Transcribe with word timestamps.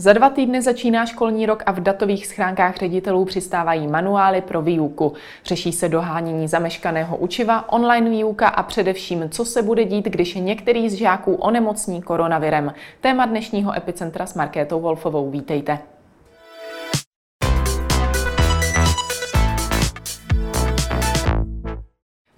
Za 0.00 0.12
dva 0.12 0.30
týdny 0.30 0.62
začíná 0.62 1.06
školní 1.06 1.46
rok 1.46 1.62
a 1.66 1.72
v 1.72 1.80
datových 1.80 2.26
schránkách 2.26 2.76
ředitelů 2.76 3.24
přistávají 3.24 3.86
manuály 3.86 4.40
pro 4.40 4.62
výuku. 4.62 5.12
Řeší 5.44 5.72
se 5.72 5.88
dohánění 5.88 6.48
zameškaného 6.48 7.16
učiva, 7.16 7.72
online 7.72 8.10
výuka 8.10 8.48
a 8.48 8.62
především, 8.62 9.30
co 9.30 9.44
se 9.44 9.62
bude 9.62 9.84
dít, 9.84 10.04
když 10.04 10.34
některý 10.34 10.90
z 10.90 10.94
žáků 10.94 11.34
onemocní 11.34 12.02
koronavirem. 12.02 12.74
Téma 13.00 13.26
dnešního 13.26 13.76
epicentra 13.76 14.26
s 14.26 14.34
Markétou 14.34 14.80
Wolfovou. 14.80 15.30
Vítejte. 15.30 15.78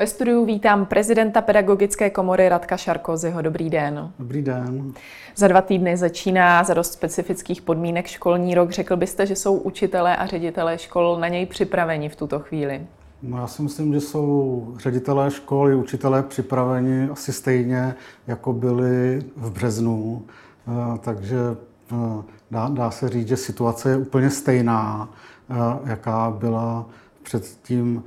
Ve 0.03 0.07
studiu 0.07 0.45
vítám 0.45 0.87
prezidenta 0.87 1.41
Pedagogické 1.41 2.11
komory 2.11 2.49
Radka 2.49 2.77
Šarkozyho. 2.77 3.43
Dobrý 3.43 3.71
den. 3.71 4.13
Dobrý 4.19 4.43
den. 4.43 4.93
Za 5.37 5.49
dva 5.49 5.61
týdny 5.61 5.97
začíná 5.97 6.65
za 6.65 6.75
dost 6.75 6.93
specifických 6.93 7.63
podmínek 7.63 8.07
školní 8.07 8.55
rok. 8.55 8.71
Řekl 8.71 8.97
byste, 8.97 9.27
že 9.27 9.37
jsou 9.37 9.57
učitelé 9.57 10.17
a 10.17 10.27
ředitelé 10.27 10.79
škol 10.79 11.19
na 11.21 11.29
něj 11.29 11.47
připraveni 11.47 12.09
v 12.09 12.17
tuto 12.17 12.39
chvíli? 12.39 12.87
No 13.23 13.39
já 13.39 13.47
si 13.47 13.63
myslím, 13.63 13.95
že 13.95 14.01
jsou 14.01 14.75
ředitelé 14.77 15.31
školy, 15.31 15.75
učitelé 15.75 16.23
připraveni 16.23 17.09
asi 17.09 17.33
stejně, 17.33 17.95
jako 18.27 18.53
byli 18.53 19.23
v 19.37 19.51
březnu. 19.51 20.23
Eh, 20.69 20.99
takže 20.99 21.39
eh, 21.93 22.23
dá, 22.51 22.69
dá 22.69 22.91
se 22.91 23.09
říct, 23.09 23.29
že 23.29 23.37
situace 23.37 23.91
je 23.91 23.97
úplně 23.97 24.31
stejná, 24.31 25.09
eh, 25.51 25.55
jaká 25.91 26.31
byla 26.31 26.87
před 27.23 27.45
tím 27.63 28.05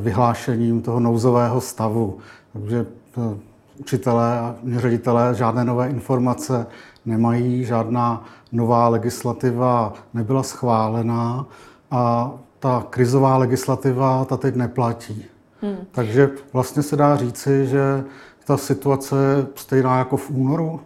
vyhlášením 0.00 0.82
toho 0.82 1.00
nouzového 1.00 1.60
stavu. 1.60 2.18
Takže 2.52 2.86
eh, 3.18 3.38
učitelé 3.78 4.38
a 4.38 4.56
ředitelé 4.76 5.34
žádné 5.34 5.64
nové 5.64 5.88
informace 5.88 6.66
nemají, 7.06 7.64
žádná 7.64 8.24
nová 8.52 8.88
legislativa 8.88 9.92
nebyla 10.14 10.42
schválená 10.42 11.46
a 11.90 12.32
ta 12.58 12.86
krizová 12.90 13.36
legislativa 13.36 14.24
ta 14.24 14.36
teď 14.36 14.54
neplatí. 14.54 15.24
Hmm. 15.62 15.76
Takže 15.90 16.30
vlastně 16.52 16.82
se 16.82 16.96
dá 16.96 17.16
říci, 17.16 17.66
že 17.66 18.04
ta 18.46 18.56
situace 18.56 19.16
je 19.16 19.46
stejná 19.54 19.98
jako 19.98 20.16
v 20.16 20.30
únoru. 20.30 20.80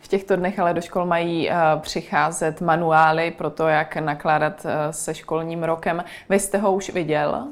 V 0.00 0.08
těchto 0.08 0.36
dnech 0.36 0.58
ale 0.58 0.74
do 0.74 0.80
škol 0.80 1.06
mají 1.06 1.48
uh, 1.48 1.54
přicházet 1.80 2.60
manuály 2.60 3.30
pro 3.30 3.50
to, 3.50 3.68
jak 3.68 3.96
nakládat 3.96 4.64
uh, 4.64 4.70
se 4.90 5.14
školním 5.14 5.62
rokem. 5.62 6.04
Vy 6.28 6.38
jste 6.38 6.58
ho 6.58 6.72
už 6.72 6.90
viděl? 6.90 7.48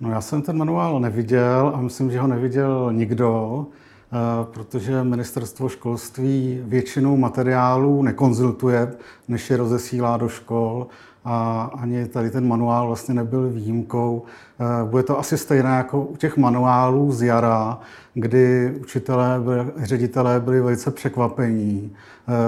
No 0.00 0.10
já 0.10 0.20
jsem 0.20 0.42
ten 0.42 0.56
manuál 0.56 1.00
neviděl 1.00 1.72
a 1.74 1.80
myslím, 1.80 2.10
že 2.10 2.20
ho 2.20 2.26
neviděl 2.26 2.92
nikdo, 2.92 3.66
eh, 4.12 4.16
protože 4.44 5.04
ministerstvo 5.04 5.68
školství 5.68 6.60
většinou 6.64 7.16
materiálů 7.16 8.02
nekonzultuje, 8.02 8.92
než 9.28 9.50
je 9.50 9.56
rozesílá 9.56 10.16
do 10.16 10.28
škol 10.28 10.86
a 11.24 11.62
ani 11.80 12.06
tady 12.06 12.30
ten 12.30 12.48
manuál 12.48 12.86
vlastně 12.86 13.14
nebyl 13.14 13.48
výjimkou. 13.48 14.22
Eh, 14.60 14.84
bude 14.84 15.02
to 15.02 15.18
asi 15.18 15.38
stejné 15.38 15.70
jako 15.70 16.02
u 16.02 16.16
těch 16.16 16.36
manuálů 16.36 17.12
z 17.12 17.22
jara, 17.22 17.78
kdy 18.14 18.74
učitelé, 18.80 19.40
ředitelé 19.76 20.40
byli 20.40 20.60
velice 20.60 20.90
překvapení, 20.90 21.92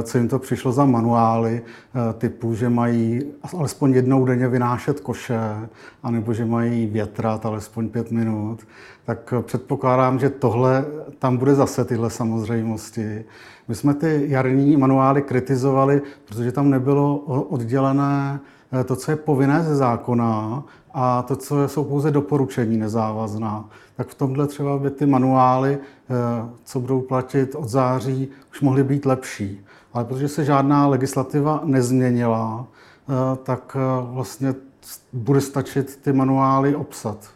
co 0.02 0.18
jim 0.18 0.28
to 0.28 0.38
přišlo 0.38 0.72
za 0.72 0.84
manuály 0.84 1.62
eh, 1.62 2.12
typu, 2.12 2.54
že 2.54 2.68
mají 2.68 3.22
alespoň 3.58 3.92
jednou 3.92 4.24
denně 4.24 4.48
vynášet 4.48 5.00
koše, 5.00 5.40
anebo 6.02 6.34
že 6.34 6.44
mají 6.44 6.86
větrat 6.86 7.46
alespoň 7.46 7.88
pět 7.88 8.10
minut. 8.10 8.60
Tak 9.04 9.34
předpokládám, 9.42 10.18
že 10.18 10.30
tohle 10.30 10.84
tam 11.18 11.36
bude 11.36 11.54
zase 11.54 11.84
tyhle 11.84 12.10
samozřejmosti. 12.10 13.24
My 13.68 13.74
jsme 13.74 13.94
ty 13.94 14.24
jarní 14.28 14.76
manuály 14.76 15.22
kritizovali, 15.22 16.02
protože 16.24 16.52
tam 16.52 16.70
nebylo 16.70 17.16
oddělené 17.48 18.40
Eh, 18.80 18.84
to, 18.84 18.96
co 18.96 19.10
je 19.10 19.16
povinné 19.16 19.62
ze 19.62 19.76
zákona 19.76 20.62
a 20.94 21.22
to, 21.22 21.36
co 21.36 21.68
jsou 21.68 21.84
pouze 21.84 22.10
doporučení 22.10 22.76
nezávazná, 22.76 23.64
tak 23.96 24.08
v 24.08 24.14
tomhle 24.14 24.46
třeba 24.46 24.78
by 24.78 24.90
ty 24.90 25.06
manuály, 25.06 25.78
eh, 25.78 26.14
co 26.64 26.80
budou 26.80 27.00
platit 27.00 27.54
od 27.54 27.68
září, 27.68 28.28
už 28.50 28.60
mohly 28.60 28.84
být 28.84 29.06
lepší. 29.06 29.64
Ale 29.92 30.04
protože 30.04 30.28
se 30.28 30.44
žádná 30.44 30.86
legislativa 30.86 31.60
nezměnila, 31.64 32.66
eh, 32.66 33.36
tak 33.42 33.76
vlastně 34.02 34.54
bude 35.12 35.40
stačit 35.40 35.96
ty 36.02 36.12
manuály 36.12 36.76
obsat. 36.76 37.30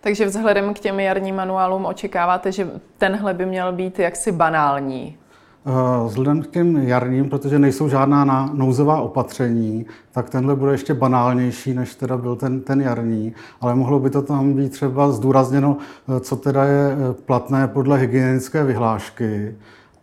Takže 0.00 0.26
vzhledem 0.26 0.74
k 0.74 0.78
těm 0.78 1.00
jarním 1.00 1.36
manuálům 1.36 1.86
očekáváte, 1.86 2.52
že 2.52 2.70
tenhle 2.98 3.34
by 3.34 3.46
měl 3.46 3.72
být 3.72 3.98
jaksi 3.98 4.32
banální? 4.32 5.16
Eh, 5.66 6.08
vzhledem 6.08 6.42
k 6.42 6.46
těm 6.46 6.76
jarním, 6.76 7.30
protože 7.30 7.58
nejsou 7.58 7.88
žádná 7.88 8.50
nouzová 8.54 9.00
opatření, 9.00 9.86
tak 10.12 10.30
tenhle 10.30 10.56
bude 10.56 10.72
ještě 10.72 10.94
banálnější, 10.94 11.74
než 11.74 11.94
teda 11.94 12.16
byl 12.16 12.36
ten, 12.36 12.60
ten 12.60 12.80
jarní. 12.80 13.34
Ale 13.60 13.74
mohlo 13.74 14.00
by 14.00 14.10
to 14.10 14.22
tam 14.22 14.52
být 14.52 14.72
třeba 14.72 15.12
zdůrazněno, 15.12 15.76
eh, 16.16 16.20
co 16.20 16.36
teda 16.36 16.64
je 16.64 16.92
eh, 16.92 17.14
platné 17.26 17.68
podle 17.68 17.98
hygienické 17.98 18.64
vyhlášky 18.64 19.54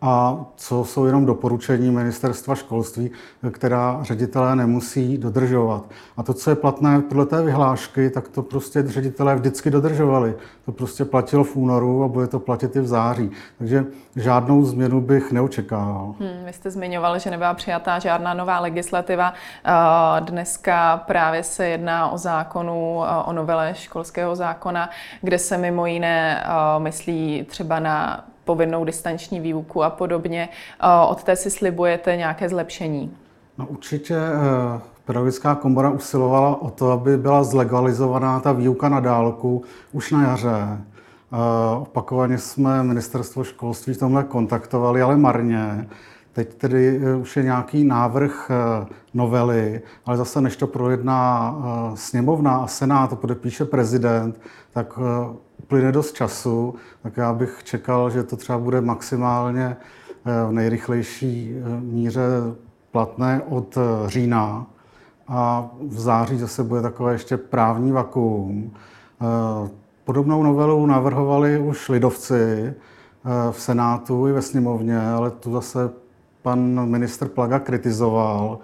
a 0.02 0.36
co 0.56 0.84
jsou 0.84 1.04
jenom 1.04 1.26
doporučení 1.26 1.90
ministerstva 1.90 2.54
školství, 2.54 3.10
která 3.50 3.98
ředitelé 4.02 4.56
nemusí 4.56 5.18
dodržovat. 5.18 5.84
A 6.16 6.22
to, 6.22 6.34
co 6.34 6.50
je 6.50 6.56
platné 6.56 7.00
podle 7.00 7.26
té 7.26 7.42
vyhlášky, 7.42 8.10
tak 8.10 8.28
to 8.28 8.42
prostě 8.42 8.82
ředitelé 8.86 9.34
vždycky 9.34 9.70
dodržovali. 9.70 10.34
To 10.64 10.72
prostě 10.72 11.04
platilo 11.04 11.44
v 11.44 11.56
únoru 11.56 12.04
a 12.04 12.08
bude 12.08 12.26
to 12.26 12.38
platit 12.38 12.76
i 12.76 12.80
v 12.80 12.86
září. 12.86 13.30
Takže 13.58 13.84
žádnou 14.16 14.64
změnu 14.64 15.00
bych 15.00 15.32
neočekával. 15.32 16.14
Hmm, 16.20 16.44
vy 16.44 16.52
jste 16.52 16.70
zmiňoval, 16.70 17.18
že 17.18 17.30
nebyla 17.30 17.54
přijatá 17.54 17.98
žádná 17.98 18.34
nová 18.34 18.60
legislativa. 18.60 19.34
Dneska 20.20 20.96
právě 21.06 21.42
se 21.42 21.68
jedná 21.68 22.10
o 22.10 22.18
zákonu, 22.18 23.02
o 23.24 23.32
novele 23.32 23.74
školského 23.74 24.36
zákona, 24.36 24.90
kde 25.22 25.38
se 25.38 25.58
mimo 25.58 25.86
jiné 25.86 26.44
myslí 26.78 27.46
třeba 27.48 27.80
na 27.80 28.24
povinnou 28.48 28.84
distanční 28.84 29.40
výuku 29.40 29.82
a 29.82 29.90
podobně. 29.90 30.48
Od 31.08 31.22
té 31.22 31.36
si 31.36 31.50
slibujete 31.50 32.16
nějaké 32.16 32.48
zlepšení? 32.48 33.12
No 33.58 33.66
určitě 33.66 34.16
eh, 34.16 34.80
Pedagogická 35.04 35.54
komora 35.54 35.90
usilovala 35.90 36.62
o 36.62 36.70
to, 36.70 36.90
aby 36.90 37.16
byla 37.16 37.44
zlegalizovaná 37.44 38.40
ta 38.40 38.52
výuka 38.52 38.88
na 38.88 39.00
dálku 39.00 39.62
už 39.92 40.12
na 40.12 40.28
jaře. 40.28 40.58
Eh, 40.58 41.76
opakovaně 41.76 42.38
jsme 42.38 42.82
ministerstvo 42.82 43.44
školství 43.44 43.94
v 43.94 43.98
tomhle 43.98 44.24
kontaktovali, 44.24 45.02
ale 45.02 45.16
marně. 45.16 45.88
Teď 46.38 46.54
tedy 46.54 47.00
eh, 47.02 47.16
už 47.16 47.36
je 47.36 47.42
nějaký 47.42 47.84
návrh 47.84 48.50
novely, 49.14 49.82
ale 50.06 50.16
zase 50.16 50.40
než 50.40 50.56
to 50.56 50.66
projedná 50.66 51.54
sněmovna 51.94 52.56
a 52.56 52.66
senát, 52.66 53.10
to 53.10 53.16
podepíše 53.16 53.64
prezident, 53.64 54.40
tak 54.72 54.98
uplyne 55.68 55.92
dost 55.92 56.12
času, 56.12 56.74
tak 57.02 57.16
já 57.16 57.32
bych 57.32 57.64
čekal, 57.64 58.10
že 58.10 58.22
to 58.22 58.36
třeba 58.36 58.58
bude 58.58 58.80
maximálně 58.80 59.76
eh, 59.76 60.48
v 60.48 60.52
nejrychlejší 60.52 61.54
eh, 61.54 61.80
míře 61.80 62.22
platné 62.90 63.42
od 63.48 63.76
eh, 63.76 64.10
října 64.10 64.66
a 65.28 65.70
v 65.88 66.00
září 66.00 66.38
zase 66.38 66.64
bude 66.64 66.82
takové 66.82 67.12
ještě 67.12 67.36
právní 67.36 67.92
vakuum. 67.92 68.72
Podobnou 70.04 70.42
novelu 70.42 70.86
navrhovali 70.86 71.58
už 71.58 71.88
lidovci 71.88 72.74
v 73.50 73.60
Senátu 73.60 74.28
i 74.28 74.32
ve 74.32 74.42
sněmovně, 74.42 75.00
ale 75.00 75.30
tu 75.30 75.52
zase 75.52 75.90
pan 76.48 76.90
ministr 76.90 77.28
Plaga 77.28 77.58
kritizoval. 77.58 78.58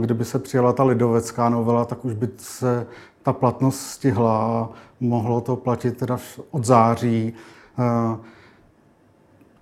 Kdyby 0.00 0.24
se 0.24 0.38
přijala 0.38 0.72
ta 0.72 0.84
lidovecká 0.84 1.48
novela, 1.48 1.84
tak 1.84 2.04
už 2.04 2.14
by 2.14 2.28
se 2.36 2.86
ta 3.22 3.32
platnost 3.32 3.80
stihla, 3.80 4.70
mohlo 5.00 5.40
to 5.40 5.56
platit 5.56 5.96
teda 5.96 6.18
od 6.50 6.64
září. 6.64 7.32
Eh, 7.78 8.16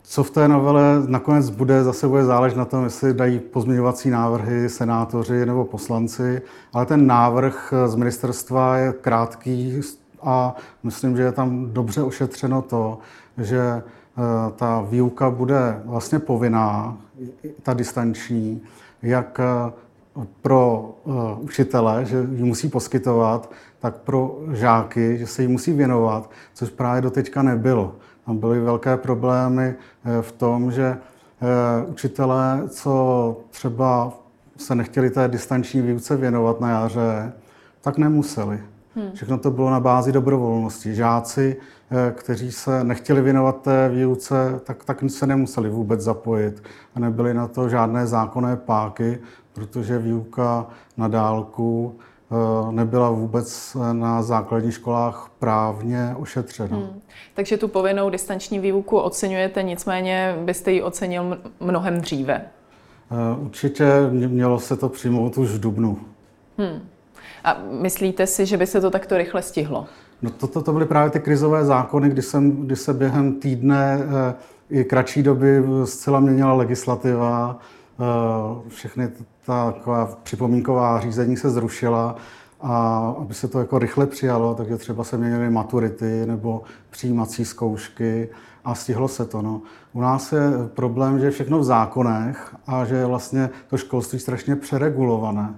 co 0.02 0.24
v 0.24 0.30
té 0.30 0.48
novele 0.48 1.02
nakonec 1.06 1.50
bude, 1.50 1.84
zase 1.84 2.08
bude 2.08 2.24
záležet 2.24 2.58
na 2.58 2.64
tom, 2.64 2.84
jestli 2.84 3.14
dají 3.14 3.38
pozměňovací 3.38 4.10
návrhy 4.10 4.68
senátoři 4.68 5.46
nebo 5.46 5.64
poslanci, 5.64 6.42
ale 6.72 6.86
ten 6.86 7.06
návrh 7.06 7.74
z 7.86 7.94
ministerstva 7.94 8.76
je 8.76 8.92
krátký 8.92 9.80
a 10.22 10.56
myslím, 10.82 11.16
že 11.16 11.22
je 11.22 11.32
tam 11.32 11.72
dobře 11.72 12.02
ošetřeno 12.02 12.62
to, 12.62 12.98
že 13.38 13.60
eh, 13.60 14.01
ta 14.56 14.86
výuka 14.90 15.30
bude 15.30 15.82
vlastně 15.84 16.18
povinná, 16.18 16.96
ta 17.62 17.72
distanční, 17.72 18.62
jak 19.02 19.40
eh, 19.40 19.72
pro 20.42 20.94
uh, 21.04 21.14
učitele, 21.40 22.04
že 22.04 22.16
ji 22.16 22.44
musí 22.44 22.68
poskytovat, 22.68 23.50
tak 23.80 23.96
pro 23.96 24.38
žáky, 24.52 25.18
že 25.18 25.26
se 25.26 25.42
jí 25.42 25.48
musí 25.48 25.72
věnovat, 25.72 26.30
což 26.54 26.70
právě 26.70 27.02
doteďka 27.02 27.42
nebylo. 27.42 27.94
Tam 28.26 28.38
byly 28.38 28.60
velké 28.60 28.96
problémy 28.96 29.74
v 30.20 30.32
tom, 30.32 30.72
že 30.72 30.98
učitelé, 31.86 32.62
co 32.68 33.36
třeba 33.50 34.12
se 34.56 34.74
nechtěli 34.74 35.10
té 35.10 35.28
distanční 35.28 35.82
výuce 35.82 36.16
věnovat 36.16 36.60
na 36.60 36.70
jaře, 36.70 37.32
tak 37.80 37.98
nemuseli. 37.98 38.60
Hmm. 38.96 39.12
Všechno 39.14 39.38
to 39.38 39.50
bylo 39.50 39.70
na 39.70 39.80
bázi 39.80 40.12
dobrovolnosti. 40.12 40.94
Žáci, 40.94 41.56
kteří 42.12 42.52
se 42.52 42.84
nechtěli 42.84 43.22
věnovat 43.22 43.62
té 43.62 43.88
výuce, 43.88 44.60
tak, 44.64 44.84
tak 44.84 44.98
se 45.08 45.26
nemuseli 45.26 45.70
vůbec 45.70 46.00
zapojit. 46.00 46.62
A 46.94 47.00
nebyly 47.00 47.34
na 47.34 47.48
to 47.48 47.68
žádné 47.68 48.06
zákonné 48.06 48.56
páky, 48.56 49.18
protože 49.52 49.98
výuka 49.98 50.66
na 50.96 51.08
dálku 51.08 51.96
Eh, 52.32 52.72
nebyla 52.72 53.10
vůbec 53.10 53.76
na 53.92 54.22
základních 54.22 54.74
školách 54.74 55.30
právně 55.38 56.14
ošetřena. 56.18 56.76
Hmm. 56.76 57.00
Takže 57.34 57.56
tu 57.56 57.68
povinnou 57.68 58.10
distanční 58.10 58.58
výuku 58.58 58.98
oceňujete, 58.98 59.62
nicméně 59.62 60.36
byste 60.44 60.72
ji 60.72 60.82
ocenil 60.82 61.38
mnohem 61.60 62.00
dříve. 62.00 62.34
Eh, 63.10 63.38
určitě 63.38 63.86
mělo 64.10 64.60
se 64.60 64.76
to 64.76 64.88
přijmout 64.88 65.38
už 65.38 65.48
v 65.48 65.60
Dubnu. 65.60 65.98
Hmm. 66.58 66.80
A 67.44 67.58
myslíte 67.70 68.26
si, 68.26 68.46
že 68.46 68.56
by 68.56 68.66
se 68.66 68.80
to 68.80 68.90
takto 68.90 69.18
rychle 69.18 69.42
stihlo? 69.42 69.86
No 70.22 70.30
toto 70.30 70.62
to 70.62 70.72
byly 70.72 70.86
právě 70.86 71.10
ty 71.10 71.20
krizové 71.20 71.64
zákony, 71.64 72.08
kdy, 72.08 72.22
jsem, 72.22 72.66
kdy 72.66 72.76
se 72.76 72.94
během 72.94 73.40
týdne 73.40 73.98
eh, 74.00 74.34
i 74.70 74.84
kratší 74.84 75.22
doby 75.22 75.62
zcela 75.84 76.20
měnila 76.20 76.52
legislativa, 76.52 77.58
všechny 78.68 79.08
ta 79.46 79.72
taková 79.72 80.18
připomínková 80.22 81.00
řízení 81.00 81.36
se 81.36 81.50
zrušila 81.50 82.16
a 82.60 82.98
aby 83.18 83.34
se 83.34 83.48
to 83.48 83.58
jako 83.58 83.78
rychle 83.78 84.06
přijalo, 84.06 84.54
takže 84.54 84.76
třeba 84.76 85.04
se 85.04 85.18
měnily 85.18 85.50
maturity 85.50 86.26
nebo 86.26 86.62
přijímací 86.90 87.44
zkoušky 87.44 88.28
a 88.64 88.74
stihlo 88.74 89.08
se 89.08 89.24
to. 89.24 89.42
No. 89.42 89.62
U 89.92 90.00
nás 90.00 90.32
je 90.32 90.40
problém, 90.74 91.18
že 91.18 91.24
je 91.24 91.30
všechno 91.30 91.58
v 91.58 91.64
zákonech 91.64 92.56
a 92.66 92.84
že 92.84 92.94
je 92.94 93.06
vlastně 93.06 93.50
to 93.68 93.76
školství 93.76 94.18
strašně 94.18 94.56
přeregulované. 94.56 95.54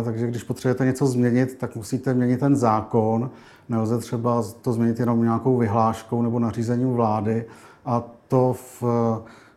E, 0.00 0.04
takže 0.04 0.26
když 0.26 0.42
potřebujete 0.42 0.84
něco 0.84 1.06
změnit, 1.06 1.56
tak 1.58 1.76
musíte 1.76 2.14
měnit 2.14 2.40
ten 2.40 2.56
zákon. 2.56 3.30
Nelze 3.68 3.98
třeba 3.98 4.44
to 4.62 4.72
změnit 4.72 5.00
jenom 5.00 5.22
nějakou 5.22 5.56
vyhláškou 5.56 6.22
nebo 6.22 6.38
nařízením 6.38 6.92
vlády. 6.92 7.44
A 7.84 8.04
to 8.28 8.56
v 8.80 8.82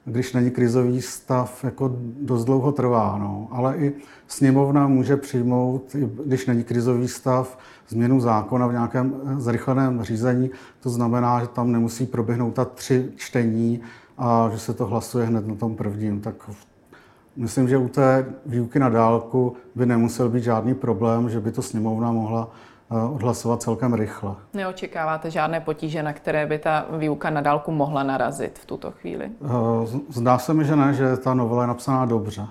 když 0.05 0.33
není 0.33 0.51
krizový 0.51 1.01
stav, 1.01 1.63
jako 1.63 1.95
dost 2.21 2.45
dlouho 2.45 2.71
trvá. 2.71 3.17
No. 3.19 3.47
Ale 3.51 3.77
i 3.77 3.93
sněmovna 4.27 4.87
může 4.87 5.17
přijmout, 5.17 5.95
když 6.25 6.45
není 6.45 6.63
krizový 6.63 7.07
stav, 7.07 7.57
změnu 7.89 8.19
zákona 8.19 8.67
v 8.67 8.71
nějakém 8.71 9.13
eh, 9.25 9.39
zrychleném 9.39 10.03
řízení. 10.03 10.49
To 10.79 10.89
znamená, 10.89 11.39
že 11.39 11.47
tam 11.47 11.71
nemusí 11.71 12.05
proběhnout 12.05 12.53
ta 12.53 12.65
tři 12.65 13.11
čtení 13.15 13.81
a 14.17 14.49
že 14.51 14.59
se 14.59 14.73
to 14.73 14.85
hlasuje 14.85 15.25
hned 15.25 15.47
na 15.47 15.55
tom 15.55 15.75
prvním. 15.75 16.21
Tak 16.21 16.49
myslím, 17.35 17.67
že 17.67 17.77
u 17.77 17.87
té 17.87 18.25
výuky 18.45 18.79
na 18.79 18.89
dálku 18.89 19.55
by 19.75 19.85
nemusel 19.85 20.29
být 20.29 20.43
žádný 20.43 20.75
problém, 20.75 21.29
že 21.29 21.39
by 21.39 21.51
to 21.51 21.61
sněmovna 21.61 22.11
mohla 22.11 22.49
odhlasovat 22.89 23.61
celkem 23.61 23.93
rychle. 23.93 24.35
Neočekáváte 24.53 25.31
žádné 25.31 25.59
potíže, 25.59 26.03
na 26.03 26.13
které 26.13 26.45
by 26.45 26.59
ta 26.59 26.85
výuka 26.97 27.29
na 27.29 27.41
dálku 27.41 27.71
mohla 27.71 28.03
narazit 28.03 28.59
v 28.59 28.65
tuto 28.65 28.91
chvíli? 28.91 29.25
Eh, 29.25 29.99
zdá 30.09 30.37
se 30.37 30.53
mi, 30.53 30.65
že 30.65 30.75
ne, 30.75 30.93
že 30.93 31.17
ta 31.17 31.33
novela 31.33 31.63
je 31.63 31.67
napsaná 31.67 32.05
dobře. 32.05 32.47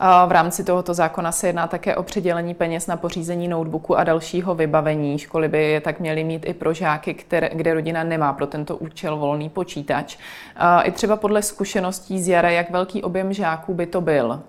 V 0.00 0.32
rámci 0.32 0.64
tohoto 0.64 0.94
zákona 0.94 1.32
se 1.32 1.46
jedná 1.46 1.66
také 1.66 1.96
o 1.96 2.02
přidělení 2.02 2.54
peněz 2.54 2.86
na 2.86 2.96
pořízení 2.96 3.48
notebooku 3.48 3.98
a 3.98 4.04
dalšího 4.04 4.54
vybavení. 4.54 5.18
Školy 5.18 5.48
by 5.48 5.64
je 5.64 5.80
tak 5.80 6.00
měly 6.00 6.24
mít 6.24 6.48
i 6.48 6.54
pro 6.54 6.74
žáky, 6.74 7.14
které, 7.14 7.50
kde 7.54 7.74
rodina 7.74 8.04
nemá 8.04 8.32
pro 8.32 8.46
tento 8.46 8.76
účel 8.76 9.16
volný 9.16 9.48
počítač. 9.48 10.18
I 10.82 10.90
třeba 10.90 11.16
podle 11.16 11.42
zkušeností 11.42 12.22
z 12.22 12.28
jara, 12.28 12.50
jak 12.50 12.70
velký 12.70 13.02
objem 13.02 13.32
žáků 13.32 13.74
by 13.74 13.86
to 13.86 14.00
byl? 14.00 14.40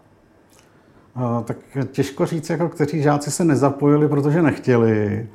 tak 1.43 1.57
těžko 1.91 2.25
říct, 2.25 2.49
jako 2.49 2.69
kteří 2.69 3.01
žáci 3.01 3.31
se 3.31 3.43
nezapojili, 3.43 4.07
protože 4.07 4.41
nechtěli. 4.41 5.27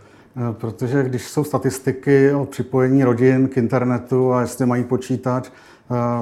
Protože 0.53 1.03
když 1.03 1.29
jsou 1.29 1.45
statistiky 1.45 2.35
o 2.35 2.45
připojení 2.45 3.05
rodin 3.05 3.49
k 3.49 3.57
internetu 3.57 4.33
a 4.33 4.41
jestli 4.41 4.67
mají 4.67 4.85
počítač, 4.85 5.51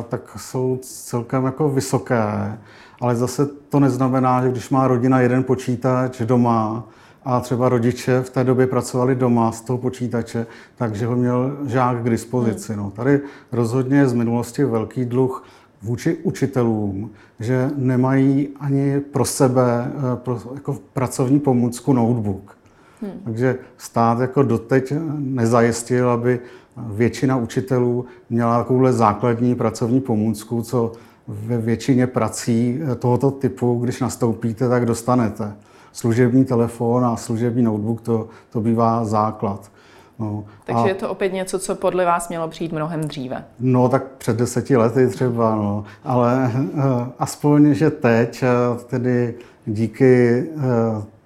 tak 0.09 0.21
jsou 0.37 0.79
celkem 0.83 1.45
jako 1.45 1.69
vysoké. 1.69 2.59
Ale 3.01 3.17
zase 3.17 3.47
to 3.47 3.81
neznamená, 3.81 4.43
že 4.43 4.51
když 4.51 4.71
má 4.71 4.89
rodina 4.89 5.21
jeden 5.21 5.45
počítač 5.45 6.21
doma 6.21 6.85
a 7.25 7.41
třeba 7.41 7.69
rodiče 7.69 8.21
v 8.21 8.31
té 8.31 8.45
době 8.45 8.67
pracovali 8.67 9.15
doma 9.15 9.53
z 9.53 9.61
toho 9.61 9.79
počítače, 9.79 10.47
takže 10.77 11.07
ho 11.07 11.17
měl 11.17 11.57
žák 11.67 12.03
k 12.03 12.11
dispozici. 12.11 12.77
No, 12.77 12.91
tady 12.91 13.21
rozhodně 13.53 13.99
je 13.99 14.09
z 14.09 14.13
minulosti 14.13 14.65
velký 14.65 15.05
dluh 15.05 15.45
vůči 15.83 16.17
učitelům, 16.23 17.11
že 17.41 17.71
nemají 17.77 18.49
ani 18.61 19.01
pro 19.01 19.25
sebe 19.25 19.93
eh, 19.93 20.17
pro, 20.17 20.41
jako 20.55 20.79
pracovní 20.93 21.41
pomůcku 21.41 21.93
notebook. 21.93 22.57
Hmm. 23.03 23.13
Takže 23.25 23.59
stát 23.79 24.21
jako 24.21 24.43
doteď 24.43 24.93
nezajistil, 25.19 26.11
aby 26.11 26.41
většina 26.77 27.37
učitelů 27.37 28.05
měla 28.31 28.59
takovouhle 28.59 28.93
základní 28.93 29.55
pracovní 29.55 30.01
pomůcku, 30.01 30.63
co 30.63 30.93
ve 31.31 31.59
většině 31.59 32.07
prací 32.07 32.81
eh, 32.93 32.95
tohoto 32.95 33.31
typu, 33.31 33.79
když 33.85 34.01
nastoupíte, 34.01 34.69
tak 34.69 34.87
dostanete. 34.87 35.53
Služební 35.93 36.45
telefon 36.45 37.05
a 37.05 37.17
služební 37.17 37.63
notebook, 37.63 38.01
to, 38.01 38.29
to 38.51 38.61
bývá 38.61 39.05
základ. 39.05 39.71
No, 40.19 40.45
Takže 40.65 40.83
a, 40.83 40.89
je 40.89 40.95
to 40.95 41.09
opět 41.09 41.33
něco, 41.33 41.59
co 41.59 41.75
podle 41.75 42.05
vás 42.05 42.29
mělo 42.29 42.49
přijít 42.49 42.73
mnohem 42.73 43.01
dříve. 43.01 43.45
No 43.61 43.89
tak 43.89 44.05
před 44.19 44.37
deseti 44.37 44.77
lety 44.77 45.09
třeba, 45.09 45.57
no. 45.57 45.85
ale 46.05 46.53
uh, 46.55 46.83
aspoň, 47.19 47.75
že 47.75 47.91
teď, 47.91 48.43
uh, 48.73 48.83
tedy 48.83 49.35
díky 49.67 50.45
uh, 50.55 50.63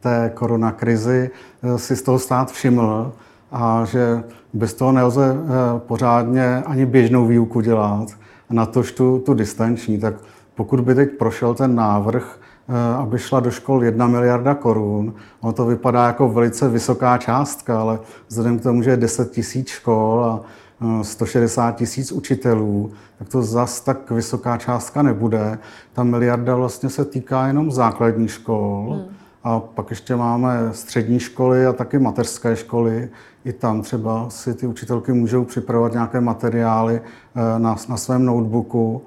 té 0.01 0.31
koronakrizi, 0.35 1.31
uh, 1.63 1.77
si 1.77 1.97
z 1.97 2.03
toho 2.03 2.19
stát 2.19 2.53
všiml 2.53 3.13
a 3.53 3.85
že 3.85 4.23
bez 4.53 4.75
toho 4.75 4.93
nelze 4.93 5.33
uh, 5.33 5.39
pořádně 5.79 6.63
ani 6.67 6.87
běžnou 6.87 7.27
výuku 7.27 7.61
dělat, 7.61 8.09
natož 8.51 8.93
tu, 8.93 9.19
tu 9.19 9.35
distanční. 9.35 9.99
Tak 9.99 10.15
pokud 10.55 10.81
by 10.81 10.95
teď 10.95 11.11
prošel 11.19 11.55
ten 11.55 11.75
návrh, 11.75 12.39
Eh, 12.69 12.95
aby 12.95 13.19
šla 13.19 13.41
do 13.41 13.51
škol 13.51 13.85
jedna 13.85 14.07
miliarda 14.07 14.55
korun. 14.55 15.15
Ono 15.41 15.53
to 15.53 15.67
vypadá 15.67 16.07
jako 16.07 16.29
velice 16.29 16.69
vysoká 16.69 17.19
částka, 17.19 17.81
ale 17.81 17.99
vzhledem 18.29 18.59
k 18.59 18.63
tomu, 18.63 18.83
že 18.83 18.91
je 18.91 18.97
10 18.97 19.31
tisíc 19.31 19.69
škol 19.69 20.25
a 20.25 20.41
160 21.03 21.69
eh, 21.69 21.73
tisíc 21.73 22.13
učitelů, 22.13 22.93
tak 23.19 23.29
to 23.29 23.43
zas 23.43 23.81
tak 23.81 24.11
vysoká 24.11 24.57
částka 24.57 25.03
nebude. 25.03 25.59
Ta 25.93 26.03
miliarda 26.03 26.57
vlastně 26.57 26.91
se 26.91 27.05
týká 27.05 27.47
jenom 27.47 27.71
základních 27.71 28.31
škol. 28.31 28.93
Hmm. 28.93 29.17
A 29.45 29.61
pak 29.61 29.91
ještě 29.91 30.17
máme 30.17 30.69
střední 30.73 31.21
školy 31.21 31.67
a 31.67 31.73
taky 31.73 31.99
mateřské 31.99 32.57
školy. 32.57 33.09
I 33.45 33.53
tam 33.53 33.83
třeba 33.83 34.31
si 34.31 34.55
ty 34.55 34.67
učitelky 34.67 35.13
můžou 35.13 35.45
připravovat 35.45 35.93
nějaké 35.93 36.21
materiály 36.21 37.01
eh, 37.01 37.59
na, 37.59 37.77
na 37.89 37.97
svém 37.97 38.25
notebooku. 38.25 39.03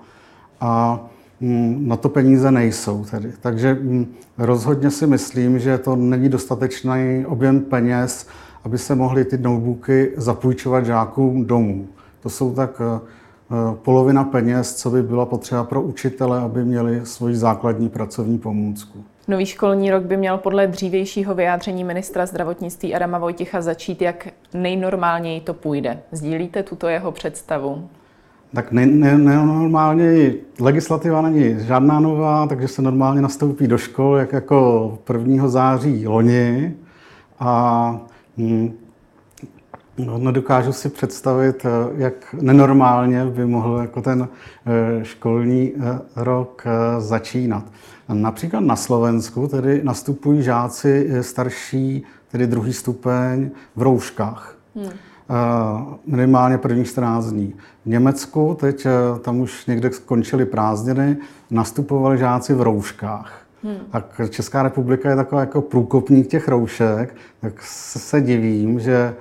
A 0.61 0.99
Mm, 1.41 1.87
na 1.87 1.97
to 1.97 2.09
peníze 2.09 2.51
nejsou 2.51 3.05
tedy. 3.11 3.33
Takže 3.41 3.73
mm, 3.73 4.13
rozhodně 4.37 4.91
si 4.91 5.07
myslím, 5.07 5.59
že 5.59 5.77
to 5.77 5.95
není 5.95 6.29
dostatečný 6.29 7.25
objem 7.27 7.59
peněz, 7.61 8.27
aby 8.63 8.77
se 8.77 8.95
mohly 8.95 9.25
ty 9.25 9.37
notebooky 9.37 10.11
zapůjčovat 10.17 10.85
žákům 10.85 11.45
domů. 11.45 11.87
To 12.23 12.29
jsou 12.29 12.53
tak 12.53 12.81
eh, 12.81 12.99
eh, 13.01 13.75
polovina 13.81 14.23
peněz, 14.23 14.75
co 14.75 14.89
by 14.89 15.03
byla 15.03 15.25
potřeba 15.25 15.63
pro 15.63 15.81
učitele, 15.81 16.39
aby 16.39 16.65
měli 16.65 17.01
svoji 17.03 17.35
základní 17.35 17.89
pracovní 17.89 18.37
pomůcku. 18.37 19.03
Nový 19.29 19.45
školní 19.45 19.91
rok 19.91 20.03
by 20.03 20.17
měl 20.17 20.37
podle 20.37 20.67
dřívějšího 20.67 21.35
vyjádření 21.35 21.83
ministra 21.83 22.25
zdravotnictví 22.25 22.95
Adama 22.95 23.17
Vojticha 23.17 23.61
začít, 23.61 24.01
jak 24.01 24.27
nejnormálněji 24.53 25.41
to 25.41 25.53
půjde. 25.53 25.99
Sdílíte 26.11 26.63
tuto 26.63 26.87
jeho 26.87 27.11
představu? 27.11 27.89
Tak 28.53 28.71
ne, 28.71 28.85
ne, 28.85 29.17
ne, 29.17 30.33
legislativa 30.59 31.21
není 31.21 31.65
žádná 31.65 31.99
nová, 31.99 32.47
takže 32.47 32.67
se 32.67 32.81
normálně 32.81 33.21
nastoupí 33.21 33.67
do 33.67 33.77
škol, 33.77 34.17
jak 34.17 34.33
jako 34.33 34.99
1. 35.13 35.47
září 35.47 36.07
loni. 36.07 36.73
A 37.39 37.99
hm, 38.37 38.73
no, 39.97 40.17
nedokážu 40.17 40.73
si 40.73 40.89
představit, 40.89 41.65
eh, 41.65 41.69
jak 41.97 42.35
nenormálně 42.41 43.25
by 43.25 43.45
mohl 43.45 43.77
jako 43.77 44.01
ten 44.01 44.27
eh, 44.65 45.03
školní 45.03 45.73
eh, 45.75 45.99
rok 46.15 46.63
začínat. 46.99 47.63
Například 48.09 48.59
na 48.59 48.75
Slovensku 48.75 49.47
tedy 49.47 49.81
nastupují 49.83 50.43
žáci 50.43 51.09
starší, 51.21 52.03
tedy 52.31 52.47
druhý 52.47 52.73
stupeň, 52.73 53.49
v 53.75 53.81
rouškách. 53.81 54.55
Hmm 54.75 54.89
minimálně 56.05 56.57
prvních 56.57 56.87
14 56.87 57.25
dní. 57.25 57.53
V 57.85 57.89
Německu 57.89 58.57
teď 58.59 58.87
tam 59.21 59.39
už 59.39 59.65
někde 59.65 59.91
skončily 59.91 60.45
prázdniny, 60.45 61.17
nastupovali 61.51 62.17
žáci 62.17 62.53
v 62.53 62.61
rouškách. 62.61 63.41
Hmm. 63.63 63.77
Tak 63.91 64.21
Česká 64.29 64.63
republika 64.63 65.09
je 65.09 65.15
taková 65.15 65.41
jako 65.41 65.61
průkopník 65.61 66.27
těch 66.27 66.47
roušek, 66.47 67.15
tak 67.41 67.53
se 67.63 68.21
divím, 68.21 68.79
že 68.79 69.15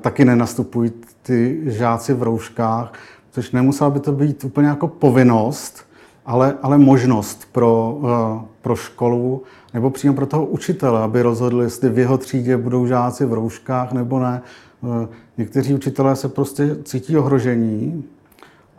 taky 0.00 0.24
nenastupují 0.24 0.92
ty 1.22 1.60
žáci 1.64 2.14
v 2.14 2.22
rouškách, 2.22 2.92
což 3.30 3.50
nemusela 3.50 3.90
by 3.90 4.00
to 4.00 4.12
být 4.12 4.44
úplně 4.44 4.68
jako 4.68 4.88
povinnost, 4.88 5.86
ale, 6.26 6.54
ale 6.62 6.78
možnost 6.78 7.48
pro, 7.52 8.00
e, 8.04 8.46
pro 8.62 8.76
školu 8.76 9.42
nebo 9.74 9.90
přímo 9.90 10.14
pro 10.14 10.26
toho 10.26 10.46
učitele, 10.46 11.02
aby 11.02 11.22
rozhodl, 11.22 11.62
jestli 11.62 11.88
v 11.88 11.98
jeho 11.98 12.18
třídě 12.18 12.56
budou 12.56 12.86
žáci 12.86 13.26
v 13.26 13.32
rouškách 13.32 13.92
nebo 13.92 14.20
ne. 14.20 14.42
Eh, 14.84 15.08
někteří 15.38 15.74
učitelé 15.74 16.16
se 16.16 16.28
prostě 16.28 16.76
cítí 16.84 17.16
ohrožení 17.16 18.04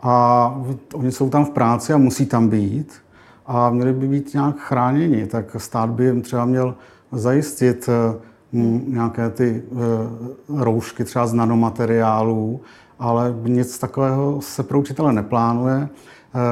a 0.02 0.54
oni 0.94 1.12
jsou 1.12 1.30
tam 1.30 1.44
v 1.44 1.50
práci 1.50 1.92
a 1.92 1.98
musí 1.98 2.26
tam 2.26 2.48
být. 2.48 2.92
a 3.46 3.70
měli 3.70 3.92
by 3.92 4.08
být 4.08 4.34
nějak 4.34 4.56
chráněni, 4.58 5.26
tak 5.26 5.56
stát 5.56 5.90
by 5.90 6.04
jim 6.04 6.22
třeba 6.22 6.44
měl 6.44 6.74
zajistit 7.12 7.88
nějaké 8.52 9.30
ty 9.30 9.62
roušky 10.48 11.04
třeba 11.04 11.26
z 11.26 11.32
nanomateriálů, 11.32 12.60
ale 12.98 13.34
nic 13.42 13.78
takového 13.78 14.40
se 14.40 14.62
pro 14.62 14.80
učitele 14.80 15.12
neplánuje. 15.12 15.88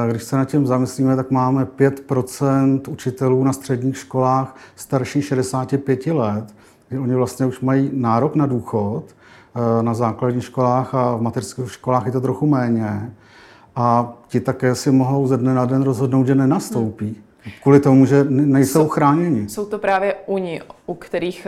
Když 0.09 0.23
se 0.23 0.37
nad 0.37 0.45
tím 0.45 0.67
zamyslíme, 0.67 1.15
tak 1.15 1.31
máme 1.31 1.65
5% 1.65 2.81
učitelů 2.89 3.43
na 3.43 3.53
středních 3.53 3.97
školách 3.97 4.55
starší 4.75 5.21
65 5.21 6.05
let. 6.05 6.55
Oni 7.01 7.15
vlastně 7.15 7.45
už 7.45 7.59
mají 7.59 7.91
nárok 7.93 8.35
na 8.35 8.45
důchod 8.45 9.03
eh, 9.09 9.83
na 9.83 9.93
základních 9.93 10.43
školách 10.43 10.95
a 10.95 11.15
v 11.15 11.21
mateřských 11.21 11.71
školách 11.71 12.05
je 12.05 12.11
to 12.11 12.21
trochu 12.21 12.47
méně. 12.47 13.13
A 13.75 14.13
ti 14.27 14.39
také 14.39 14.75
si 14.75 14.91
mohou 14.91 15.27
ze 15.27 15.37
dne 15.37 15.53
na 15.53 15.65
den 15.65 15.81
rozhodnout, 15.81 16.27
že 16.27 16.35
nenastoupí. 16.35 17.15
Kvůli 17.61 17.79
tomu, 17.79 18.05
že 18.05 18.23
nejsou 18.29 18.79
jsou, 18.79 18.87
chráněni. 18.87 19.49
Jsou 19.49 19.65
to 19.65 19.79
právě 19.79 20.15
oni, 20.25 20.61
u 20.85 20.93
kterých 20.93 21.47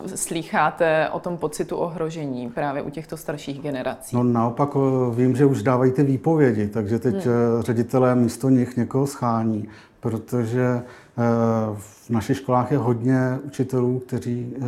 uh, 0.00 0.06
slýcháte 0.14 1.08
o 1.12 1.20
tom 1.20 1.36
pocitu 1.36 1.76
ohrožení 1.76 2.48
právě 2.48 2.82
u 2.82 2.90
těchto 2.90 3.16
starších 3.16 3.60
generací? 3.60 4.16
No 4.16 4.22
naopak 4.22 4.70
eh, 4.76 5.14
vím, 5.14 5.36
že 5.36 5.46
už 5.46 5.62
dávají 5.62 5.92
ty 5.92 6.02
výpovědi, 6.02 6.68
takže 6.68 6.98
teď 6.98 7.14
hmm. 7.14 7.34
ředitelé 7.60 8.14
místo 8.14 8.48
nich 8.48 8.76
někoho 8.76 9.06
schání, 9.06 9.68
protože 10.00 10.82
uh, 11.16 11.76
v 11.76 12.10
našich 12.10 12.36
školách 12.36 12.72
je 12.72 12.78
hodně 12.78 13.38
učitelů, 13.44 14.02
kteří 14.06 14.54
uh, 14.56 14.66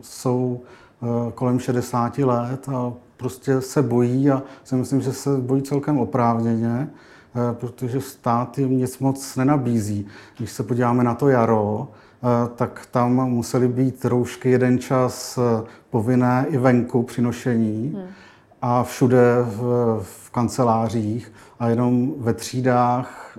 jsou 0.00 0.60
uh, 1.00 1.30
kolem 1.30 1.60
60 1.60 2.18
let 2.18 2.68
a 2.68 2.92
prostě 3.16 3.60
se 3.60 3.82
bojí 3.82 4.30
a 4.30 4.42
si 4.64 4.74
myslím, 4.74 5.00
že 5.00 5.12
se 5.12 5.36
bojí 5.36 5.62
celkem 5.62 5.98
oprávněně 5.98 6.88
Eh, 6.88 6.90
protože 7.52 8.00
stát 8.00 8.58
jim 8.58 8.78
nic 8.78 8.98
moc 8.98 9.36
nenabízí. 9.36 10.06
Když 10.36 10.52
se 10.52 10.62
podíváme 10.62 11.04
na 11.04 11.14
to 11.14 11.28
jaro, 11.28 11.88
eh, 11.88 12.26
tak 12.54 12.88
tam 12.90 13.12
musely 13.14 13.68
být 13.68 14.04
roušky 14.04 14.50
jeden 14.50 14.78
čas 14.78 15.38
eh, 15.38 15.66
povinné 15.90 16.46
i 16.48 16.58
venku 16.58 17.02
při 17.02 17.22
nošení 17.22 17.98
a 18.62 18.82
všude 18.82 19.36
v, 19.42 19.60
v 20.02 20.30
kancelářích 20.30 21.32
a 21.58 21.68
jenom 21.68 22.12
ve 22.18 22.32
třídách, 22.32 23.38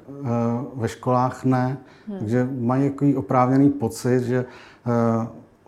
ve 0.75 0.87
školách 0.87 1.45
ne. 1.45 1.77
Takže 2.19 2.49
mají 2.59 2.91
oprávněný 3.15 3.69
pocit, 3.69 4.23
že 4.23 4.45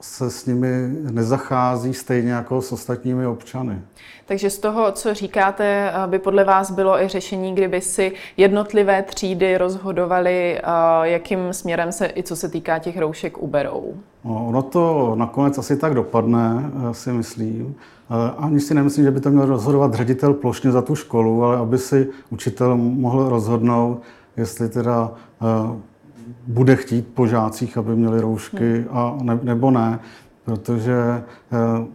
se 0.02 0.32
s 0.32 0.46
nimi 0.46 0.68
nezachází 1.12 1.94
stejně 1.94 2.32
jako 2.32 2.62
s 2.62 2.72
ostatními 2.72 3.28
občany. 3.28 3.82
Takže 4.26 4.50
z 4.50 4.58
toho, 4.58 4.92
co 4.92 5.14
říkáte, 5.14 5.94
by 6.08 6.20
podle 6.20 6.44
vás 6.44 6.72
bylo 6.72 7.02
i 7.02 7.08
řešení, 7.08 7.56
kdyby 7.56 7.82
si 7.82 8.12
jednotlivé 8.38 9.04
třídy 9.04 9.58
rozhodovaly, 9.58 10.62
jakým 11.04 11.54
směrem 11.54 11.92
se, 11.92 12.12
i 12.16 12.24
co 12.24 12.36
se 12.36 12.50
týká 12.50 12.80
těch 12.80 12.98
roušek, 12.98 13.38
uberou? 13.38 13.94
No, 14.26 14.46
ono 14.48 14.62
to 14.62 15.16
nakonec 15.16 15.58
asi 15.58 15.78
tak 15.78 15.94
dopadne, 15.94 16.72
eh, 16.90 16.94
si 16.94 17.12
myslím. 17.12 17.76
Eh, 18.10 18.34
ani 18.38 18.60
si 18.60 18.74
nemyslím, 18.74 19.06
že 19.06 19.12
by 19.12 19.20
to 19.20 19.30
měl 19.30 19.46
rozhodovat 19.46 19.94
ředitel 19.94 20.34
plošně 20.34 20.72
za 20.72 20.82
tu 20.82 20.96
školu, 20.96 21.44
ale 21.44 21.58
aby 21.58 21.78
si 21.78 22.08
učitel 22.30 22.78
mohl 22.78 23.30
rozhodnout, 23.30 24.02
jestli 24.38 24.70
teda 24.70 25.12
eh, 25.42 25.80
bude 26.48 26.76
chtít 26.76 27.08
po 27.08 27.28
žácích, 27.28 27.78
aby 27.78 27.96
měli 27.96 28.22
roušky, 28.22 28.74
hmm. 28.76 28.98
a 28.98 29.18
ne, 29.22 29.40
nebo 29.44 29.72
ne, 29.72 30.00
protože 30.46 31.24
eh, 31.52 31.88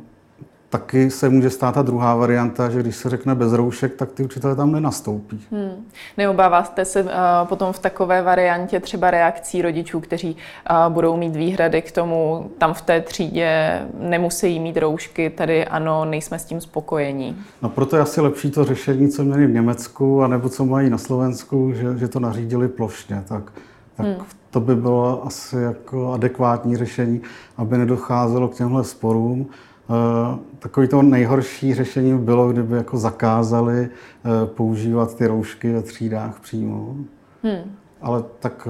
taky 0.75 1.11
se 1.11 1.29
může 1.29 1.51
stát 1.51 1.75
ta 1.75 1.83
druhá 1.83 2.15
varianta, 2.15 2.71
že 2.71 2.81
když 2.81 2.97
se 2.97 3.11
řekne 3.11 3.35
bez 3.35 3.53
roušek, 3.53 3.95
tak 3.95 4.13
ty 4.13 4.25
učitelé 4.25 4.57
tam 4.57 4.73
nenastoupí. 4.73 5.41
Hmm. 5.51 5.87
Neobáváte 6.17 6.85
se 6.85 7.03
uh, 7.03 7.11
potom 7.45 7.73
v 7.73 7.79
takové 7.79 8.23
variantě 8.23 8.81
třeba 8.81 9.11
reakcí 9.11 9.63
rodičů, 9.63 10.01
kteří 10.01 10.37
uh, 10.71 10.93
budou 10.93 11.17
mít 11.17 11.37
výhrady 11.37 11.83
k 11.83 11.93
tomu, 11.93 12.51
tam 12.59 12.75
v 12.75 12.83
té 12.83 13.01
třídě 13.01 13.81
nemusí 14.01 14.61
mít 14.61 14.77
roušky, 14.77 15.31
tady 15.31 15.67
ano, 15.67 16.05
nejsme 16.05 16.39
s 16.39 16.45
tím 16.45 16.61
spokojení? 16.61 17.37
No 17.63 17.69
proto 17.69 17.97
je 17.97 18.03
asi 18.03 18.21
lepší 18.21 18.51
to 18.51 18.65
řešení, 18.65 19.09
co 19.09 19.25
měli 19.25 19.47
v 19.47 19.55
Německu, 19.55 20.23
anebo 20.23 20.49
co 20.49 20.65
mají 20.65 20.91
na 20.91 20.99
Slovensku, 20.99 21.73
že, 21.73 21.99
že 21.99 22.09
to 22.09 22.21
nařídili 22.21 22.69
plošně. 22.69 23.23
Tak 23.29 23.53
tak 23.97 24.07
hmm. 24.07 24.17
to 24.51 24.61
by 24.61 24.77
bylo 24.77 25.27
asi 25.27 25.57
jako 25.57 26.13
adekvátní 26.13 26.77
řešení, 26.77 27.21
aby 27.57 27.79
nedocházelo 27.79 28.49
k 28.49 28.55
těmhle 28.55 28.85
sporům. 28.85 29.47
Eh, 29.91 30.39
takový 30.59 30.89
to 30.89 31.03
nejhorší 31.03 31.75
řešení 31.75 32.13
by 32.13 32.19
bylo, 32.19 32.53
kdyby 32.53 32.77
jako 32.77 32.99
zakázali 32.99 33.89
eh, 33.89 34.47
používat 34.47 35.17
ty 35.17 35.27
roušky 35.27 35.73
ve 35.73 35.83
třídách 35.83 36.41
přímo. 36.41 36.95
Hmm. 37.43 37.73
Ale 38.03 38.25
tak 38.41 38.69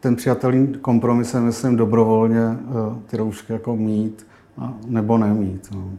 ten 0.00 0.16
přijatelný 0.16 0.74
kompromis 0.74 1.34
je, 1.34 1.40
myslím, 1.40 1.76
dobrovolně 1.76 2.40
eh, 2.40 2.56
ty 3.06 3.16
roušky 3.16 3.52
jako 3.52 3.76
mít 3.76 4.26
nebo 4.86 5.18
nemít. 5.18 5.68
No. 5.74 5.90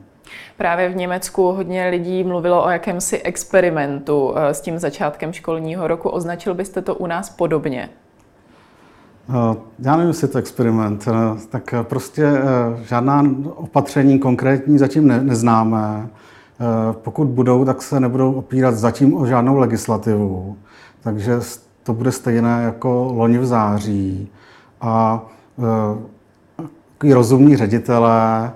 Právě 0.58 0.90
v 0.90 0.96
Německu 0.96 1.44
hodně 1.44 1.90
lidí 1.90 2.24
mluvilo 2.24 2.66
o 2.66 2.70
jakémsi 2.70 3.22
experimentu 3.22 4.34
s 4.38 4.62
tím 4.62 4.80
začátkem 4.80 5.34
školního 5.34 5.88
roku. 5.88 6.10
Označil 6.10 6.54
byste 6.54 6.82
to 6.82 6.96
u 6.96 7.08
nás 7.08 7.30
podobně? 7.30 7.90
Eh, 9.32 9.56
já 9.80 9.96
nevím, 9.96 10.08
jestli 10.08 10.26
je 10.26 10.32
to 10.32 10.38
experiment. 10.38 11.08
Eh, 11.08 11.40
tak 11.50 11.74
eh, 11.74 11.84
prostě 11.84 12.42
žádná 12.84 13.26
opatření 13.56 14.20
konkrétní 14.20 14.78
zatím 14.78 15.08
ne, 15.08 15.24
neznáme. 15.24 16.10
Pokud 16.92 17.28
budou, 17.28 17.66
tak 17.66 17.82
se 17.82 18.00
nebudou 18.00 18.34
opírat 18.34 18.76
zatím 18.76 19.18
o 19.18 19.26
žádnou 19.26 19.58
legislativu. 19.58 20.58
Takže 21.04 21.40
to 21.84 21.94
bude 21.94 22.12
stejné 22.12 22.64
jako 22.64 23.14
loni 23.14 23.38
v 23.38 23.46
září. 23.46 24.30
A 24.82 25.26
rozumní 27.14 27.58
ředitelé 27.58 28.52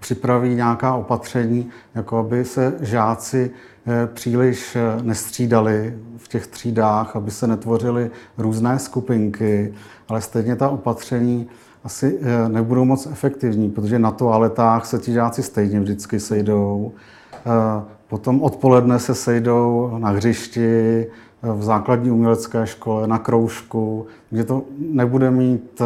připraví 0.00 0.54
nějaká 0.54 0.94
opatření, 0.94 1.70
jako 1.94 2.18
aby 2.18 2.44
se 2.44 2.74
žáci 2.80 3.50
Eh, 3.88 4.08
příliš 4.14 4.76
eh, 4.76 5.02
nestřídali 5.02 5.98
v 6.16 6.28
těch 6.28 6.46
třídách, 6.46 7.16
aby 7.16 7.30
se 7.30 7.46
netvořily 7.46 8.10
různé 8.38 8.78
skupinky, 8.78 9.74
ale 10.08 10.20
stejně 10.20 10.56
ta 10.56 10.68
opatření 10.68 11.46
asi 11.84 12.18
eh, 12.20 12.48
nebudou 12.48 12.84
moc 12.84 13.06
efektivní, 13.06 13.70
protože 13.70 13.98
na 13.98 14.10
toaletách 14.10 14.86
se 14.86 14.98
ti 14.98 15.12
žáci 15.12 15.42
stejně 15.42 15.80
vždycky 15.80 16.20
sejdou. 16.20 16.92
Potom 18.08 18.42
odpoledne 18.42 18.98
se 18.98 19.14
sejdou 19.14 19.90
na 19.98 20.10
hřišti, 20.10 21.06
v 21.42 21.62
základní 21.62 22.10
umělecké 22.10 22.66
škole, 22.66 23.06
na 23.06 23.18
kroužku, 23.18 24.06
kde 24.30 24.44
to 24.44 24.62
nebude 24.78 25.30
mít 25.30 25.82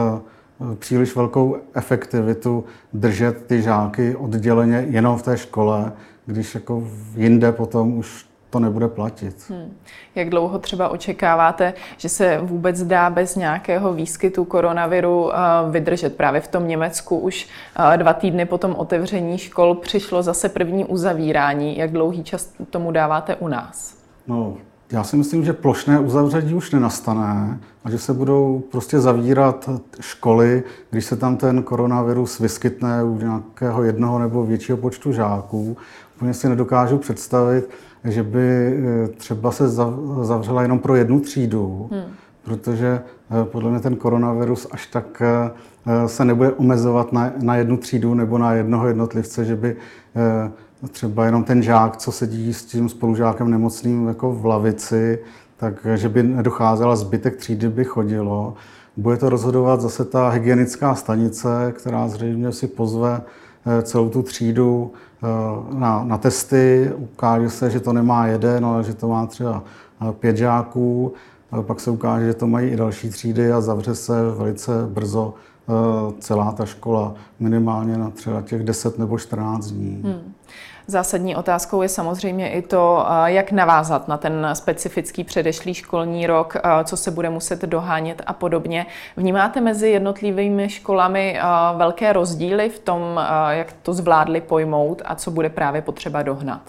příliš 0.79 1.17
velkou 1.17 1.57
efektivitu 1.75 2.64
držet 2.93 3.47
ty 3.47 3.62
žáky 3.62 4.17
odděleně 4.17 4.87
jenom 4.88 5.19
v 5.19 5.23
té 5.23 5.37
škole, 5.37 5.93
když 6.26 6.55
jako 6.55 6.88
jinde 7.17 7.52
potom 7.52 7.99
už 7.99 8.26
to 8.50 8.59
nebude 8.59 8.88
platit. 8.88 9.37
Hmm. 9.49 9.76
Jak 10.14 10.31
dlouho 10.31 10.59
třeba 10.59 10.88
očekáváte, 10.88 11.75
že 11.97 12.09
se 12.09 12.38
vůbec 12.43 12.83
dá 12.83 13.11
bez 13.11 13.37
nějakého 13.37 13.93
výskytu 13.93 14.45
koronaviru 14.45 15.25
uh, 15.25 15.33
vydržet? 15.71 16.17
Právě 16.17 16.40
v 16.40 16.49
tom 16.49 16.69
Německu 16.69 17.19
už 17.19 17.49
uh, 17.79 17.97
dva 17.97 18.12
týdny 18.12 18.47
po 18.47 18.59
tom 18.59 18.75
otevření 18.75 19.38
škol 19.38 19.75
přišlo 19.75 20.23
zase 20.23 20.49
první 20.49 20.85
uzavírání. 20.85 21.79
Jak 21.79 21.93
dlouhý 21.93 22.25
čas 22.25 22.52
tomu 22.71 22.93
dáváte 22.93 23.37
u 23.37 23.49
nás? 23.49 23.97
No, 24.26 24.57
já 24.92 25.04
si 25.04 25.16
myslím, 25.16 25.44
že 25.44 25.52
plošné 25.52 26.00
uzavření 26.00 26.54
už 26.54 26.70
nenastane 26.70 27.59
a 27.85 27.90
že 27.90 27.99
se 27.99 28.12
budou 28.12 28.62
prostě 28.70 29.00
zavírat 29.00 29.70
školy, 30.00 30.62
když 30.90 31.04
se 31.04 31.16
tam 31.16 31.37
ten 31.37 31.62
koronavirus 31.62 32.38
vyskytne 32.38 33.04
u 33.04 33.18
nějakého 33.18 33.82
jednoho 33.85 34.18
nebo 34.18 34.47
většího 34.47 34.78
počtu 34.78 35.12
žáků. 35.12 35.76
Úplně 36.16 36.35
si 36.35 36.49
nedokážu 36.49 36.99
představit, 36.99 37.70
že 38.04 38.23
by 38.23 38.40
eh, 38.44 39.09
třeba 39.09 39.52
se 39.52 39.68
zavřela 40.23 40.62
jenom 40.62 40.78
pro 40.78 40.97
jednu 40.97 41.20
třídu, 41.20 41.88
hmm. 41.92 42.14
protože 42.42 43.02
eh, 43.30 43.44
podle 43.44 43.70
mě 43.70 43.80
ten 43.80 43.97
koronavirus 43.97 44.66
až 44.70 44.87
tak 44.87 45.23
eh, 45.23 46.09
se 46.09 46.25
nebude 46.25 46.52
omezovat 46.52 47.12
na, 47.12 47.32
na 47.42 47.56
jednu 47.56 47.76
třídu 47.76 48.14
nebo 48.14 48.38
na 48.38 48.52
jednoho 48.52 48.88
jednotlivce, 48.88 49.44
že 49.44 49.56
by 49.56 49.76
třeba 50.88 51.26
jenom 51.26 51.44
ten 51.44 51.62
žák, 51.62 51.96
co 51.96 52.12
sedí 52.12 52.54
s 52.54 52.64
tím 52.64 52.88
spolužákem 52.88 53.50
nemocným 53.50 54.08
jako 54.08 54.32
v 54.32 54.46
lavici, 54.46 55.18
takže 55.56 56.08
by 56.08 56.22
nedocházela 56.22 56.96
zbytek 56.96 57.37
třídy 57.37 57.68
by 57.68 57.84
chodilo. 57.84 58.54
Bude 58.96 59.16
to 59.16 59.28
rozhodovat 59.28 59.80
zase 59.80 60.04
ta 60.04 60.28
hygienická 60.28 60.94
stanice, 60.94 61.75
která 61.76 62.08
zřejmě 62.08 62.52
si 62.52 62.66
pozve 62.66 63.22
eh, 63.66 63.82
celou 63.82 64.08
tu 64.08 64.22
třídu 64.22 64.92
eh, 65.22 65.26
na, 65.78 66.04
na 66.04 66.18
testy. 66.18 66.90
Ukáže 66.96 67.50
se, 67.50 67.70
že 67.70 67.80
to 67.80 67.92
nemá 67.92 68.26
jeden, 68.26 68.64
ale 68.64 68.84
že 68.84 68.94
to 68.94 69.08
má 69.08 69.26
třeba 69.26 69.64
eh, 70.08 70.12
pět 70.12 70.37
žáků. 70.37 71.12
Pak 71.62 71.80
se 71.80 71.90
ukáže, 71.90 72.26
že 72.26 72.34
to 72.34 72.46
mají 72.46 72.70
i 72.70 72.76
další 72.76 73.10
třídy 73.10 73.52
a 73.52 73.60
zavře 73.60 73.94
se 73.94 74.30
velice 74.30 74.72
brzo 74.87 75.34
celá 76.18 76.52
ta 76.52 76.66
škola 76.66 77.14
minimálně 77.40 77.99
na 77.99 78.10
třeba 78.10 78.42
těch 78.42 78.62
10 78.62 78.99
nebo 78.99 79.18
14 79.18 79.66
dní. 79.66 80.02
Hmm. 80.04 80.32
Zásadní 80.87 81.37
otázkou 81.37 81.82
je 81.82 81.88
samozřejmě 81.88 82.50
i 82.50 82.62
to, 82.62 83.06
jak 83.25 83.52
navázat 83.52 84.08
na 84.08 84.16
ten 84.16 84.49
specifický 84.52 85.25
předešlý 85.25 85.75
školní 85.75 86.26
rok, 86.26 86.56
co 86.84 86.96
se 86.96 87.10
bude 87.10 87.30
muset 87.30 87.62
dohánět 87.62 88.22
a 88.26 88.32
podobně. 88.32 88.87
Vnímáte 89.16 89.60
mezi 89.60 89.88
jednotlivými 89.88 90.68
školami 90.68 91.40
velké 91.76 92.12
rozdíly 92.12 92.68
v 92.68 92.78
tom, 92.78 93.20
jak 93.50 93.72
to 93.72 93.92
zvládli 93.92 94.40
pojmout 94.40 95.02
a 95.04 95.14
co 95.14 95.30
bude 95.30 95.49
právě 95.49 95.82
potřeba 95.82 96.22
dohnat? 96.22 96.60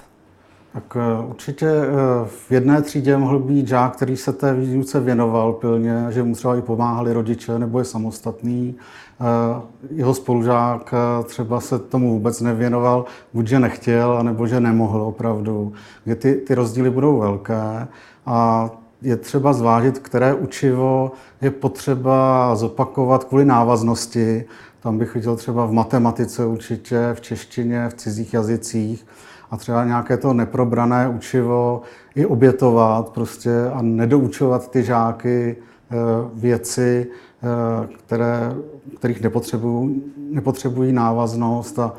Tak 0.73 0.97
e, 0.97 1.27
určitě 1.27 1.67
e, 1.67 1.85
v 2.25 2.51
jedné 2.51 2.81
třídě 2.81 3.17
mohl 3.17 3.39
být 3.39 3.67
žák, 3.67 3.95
který 3.95 4.17
se 4.17 4.33
té 4.33 4.53
výuce 4.53 4.99
věnoval 4.99 5.53
pilně, 5.53 6.05
že 6.09 6.23
mu 6.23 6.35
třeba 6.35 6.55
i 6.55 6.61
pomáhali 6.61 7.13
rodiče 7.13 7.59
nebo 7.59 7.79
je 7.79 7.85
samostatný. 7.85 8.75
E, 8.75 9.61
jeho 9.95 10.13
spolužák 10.13 10.93
třeba 11.23 11.59
se 11.59 11.79
tomu 11.79 12.11
vůbec 12.13 12.41
nevěnoval, 12.41 13.05
buď 13.33 13.47
že 13.47 13.59
nechtěl, 13.59 14.11
anebo 14.11 14.47
že 14.47 14.59
nemohl 14.59 15.01
opravdu. 15.01 15.73
Kde 16.03 16.15
ty, 16.15 16.35
ty 16.35 16.55
rozdíly 16.55 16.89
budou 16.89 17.19
velké 17.19 17.87
a 18.25 18.69
je 19.01 19.17
třeba 19.17 19.53
zvážit, 19.53 19.99
které 19.99 20.33
učivo 20.33 21.11
je 21.41 21.51
potřeba 21.51 22.55
zopakovat 22.55 23.23
kvůli 23.23 23.45
návaznosti. 23.45 24.45
Tam 24.79 24.97
bych 24.97 25.15
viděl 25.15 25.35
třeba 25.35 25.65
v 25.65 25.71
matematice 25.71 26.45
určitě, 26.45 27.09
v 27.13 27.21
češtině, 27.21 27.89
v 27.89 27.93
cizích 27.93 28.33
jazycích 28.33 29.05
a 29.51 29.58
třeba 29.58 29.86
nějaké 29.86 30.17
to 30.17 30.34
neprobrané 30.34 31.10
učivo 31.10 31.81
i 32.15 32.25
obětovat 32.25 33.10
prostě 33.10 33.51
a 33.74 33.81
nedoučovat 33.81 34.72
ty 34.72 34.84
žáky 34.84 35.58
eh, 35.58 35.96
věci, 36.34 37.08
eh, 37.08 37.88
které, 38.05 38.53
kterých 38.98 39.22
nepotřebují, 39.22 40.03
nepotřebují 40.17 40.93
návaznost 40.93 41.79
a 41.79 41.93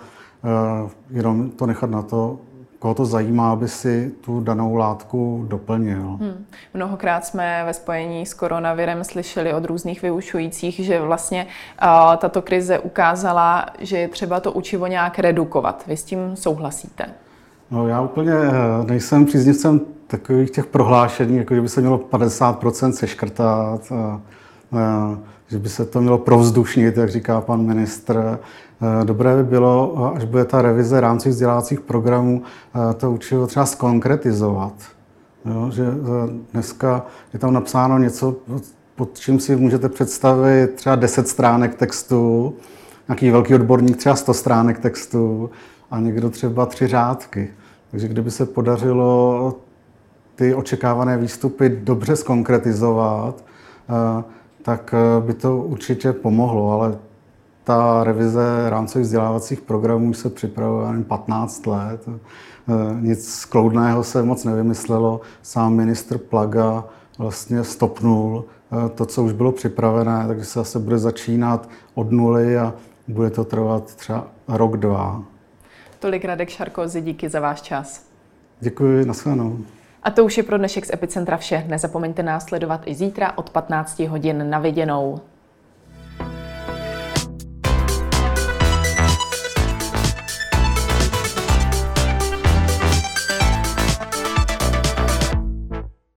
eh, 0.45 0.91
jenom 1.11 1.51
to 1.51 1.67
nechat 1.67 1.91
na 1.91 2.03
to, 2.03 2.39
koho 2.79 2.95
to 2.95 3.07
zajímá, 3.07 3.53
aby 3.53 3.69
si 3.69 4.13
tu 4.21 4.41
danou 4.41 4.77
látku 4.77 5.45
doplnil. 5.49 6.03
Hmm. 6.21 6.47
Mnohokrát 6.75 7.25
jsme 7.25 7.63
ve 7.67 7.75
spojení 7.75 8.27
s 8.27 8.35
koronavirem 8.35 9.05
slyšeli 9.05 9.55
od 9.55 9.65
různých 9.65 10.03
vyučujících, 10.03 10.75
že 10.75 11.01
vlastně 11.01 11.47
uh, 11.83 12.17
tato 12.17 12.43
krize 12.43 12.79
ukázala, 12.79 13.67
že 13.79 13.99
je 13.99 14.09
třeba 14.09 14.41
to 14.41 14.53
učivo 14.53 14.87
nějak 14.87 15.19
redukovat. 15.19 15.85
Vy 15.87 15.97
s 15.97 16.05
tím 16.05 16.37
souhlasíte? 16.37 17.07
No 17.73 17.88
já 17.88 18.00
úplně 18.00 18.33
eh, 18.33 18.85
nejsem 18.87 19.25
příznivcem 19.25 19.81
takových 20.07 20.50
těch 20.50 20.67
prohlášení, 20.67 21.37
jako 21.37 21.55
že 21.55 21.61
by 21.61 21.69
se 21.69 21.81
mělo 21.81 21.99
50% 21.99 22.91
seškrtat, 22.91 23.93
a, 23.93 24.21
a, 24.79 25.19
že 25.49 25.59
by 25.59 25.69
se 25.69 25.85
to 25.85 26.00
mělo 26.00 26.19
provzdušnit, 26.19 26.97
jak 26.97 27.11
říká 27.11 27.41
pan 27.41 27.67
ministr. 27.67 28.38
Eh, 29.00 29.05
dobré 29.05 29.37
by 29.37 29.45
bylo, 29.45 30.12
až 30.17 30.25
bude 30.25 30.45
ta 30.45 30.62
revize 30.62 31.00
rámci 31.00 31.29
vzdělávacích 31.29 31.81
programů, 31.81 32.43
eh, 32.91 32.95
to 32.95 33.12
učivo 33.12 33.47
třeba 33.47 33.67
skonkretizovat. 33.67 34.75
Jo, 35.45 35.71
že 35.71 35.87
dneska 36.52 37.07
je 37.33 37.38
tam 37.38 37.52
napsáno 37.52 37.99
něco, 37.99 38.37
pod 38.97 39.19
čím 39.19 39.41
si 39.41 39.57
můžete 39.57 39.88
představit 39.88 40.75
třeba 40.75 40.97
10 40.97 41.29
stránek 41.29 41.75
textu, 41.75 42.55
nějaký 43.09 43.31
velký 43.31 43.55
odborník 43.55 43.97
třeba 43.97 44.17
100 44.17 44.35
stránek 44.35 44.79
textu 44.79 45.50
a 45.91 46.00
někdo 46.00 46.31
třeba 46.31 46.67
tři 46.67 46.87
řádky. 46.87 47.50
Takže 47.93 48.09
kdyby 48.09 48.31
se 48.31 48.47
podařilo 48.47 49.55
ty 50.35 50.55
očekávané 50.55 51.19
výstupy 51.19 51.69
dobře 51.69 52.17
skonkretizovat, 52.17 53.45
eh, 53.89 54.25
tak 54.63 54.95
eh, 54.95 55.27
by 55.27 55.35
to 55.35 55.57
určitě 55.57 56.13
pomohlo, 56.13 56.73
ale 56.73 56.99
ta 57.65 58.05
revize 58.05 58.71
rámcových 58.71 59.05
vzdělávacích 59.05 59.61
programů 59.61 60.15
se 60.15 60.31
připravuje 60.31 60.87
jen 60.87 61.05
15 61.05 61.67
let. 61.67 62.09
Eh, 62.09 62.13
nic 63.01 63.45
kloudného 63.45 64.05
se 64.05 64.23
moc 64.23 64.45
nevymyslelo. 64.45 65.21
Sám 65.43 65.75
ministr 65.75 66.19
Plaga 66.19 66.85
vlastně 67.19 67.64
stopnul 67.64 68.45
to, 68.95 69.07
co 69.07 69.23
už 69.25 69.33
bylo 69.33 69.53
připravené, 69.53 70.25
takže 70.27 70.45
se 70.45 70.59
zase 70.59 70.79
bude 70.79 70.99
začínat 70.99 71.69
od 71.95 72.12
nuly 72.12 72.59
a 72.59 72.75
bude 73.09 73.31
to 73.31 73.45
trvat 73.45 73.95
třeba 73.95 74.27
rok, 74.49 74.77
dva. 74.77 75.23
Tolik 76.03 76.25
Radek 76.25 76.51
Šarkozy, 76.51 77.01
díky 77.01 77.29
za 77.29 77.41
váš 77.41 77.62
čas. 77.62 78.07
Děkuji, 78.61 79.05
nashledanou. 79.05 79.59
A 80.03 80.11
to 80.11 80.25
už 80.25 80.37
je 80.37 80.43
pro 80.43 80.59
dnešek 80.59 80.87
z 80.87 80.93
Epicentra 80.93 81.37
vše. 81.37 81.65
Nezapomeňte 81.69 82.23
nás 82.23 82.45
sledovat 82.45 82.81
i 82.85 82.95
zítra 82.95 83.38
od 83.38 83.51
15 83.51 83.99
hodin 83.99 84.51
na 84.51 84.59
viděnou. 84.59 85.21